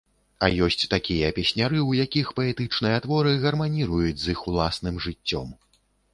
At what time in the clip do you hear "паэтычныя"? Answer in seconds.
2.39-3.03